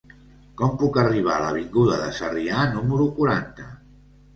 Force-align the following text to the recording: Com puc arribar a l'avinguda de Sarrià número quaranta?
Com 0.61 0.73
puc 0.83 0.97
arribar 1.01 1.35
a 1.37 1.45
l'avinguda 1.45 2.01
de 2.03 2.11
Sarrià 2.19 2.67
número 2.75 3.11
quaranta? 3.23 3.73